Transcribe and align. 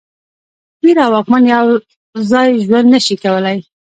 پیر 0.79 0.97
او 1.05 1.11
واکمن 1.13 1.43
یو 1.53 1.65
ځای 2.31 2.49
ژوند 2.65 2.87
نه 2.93 2.99
شي 3.05 3.15
کولای. 3.23 3.57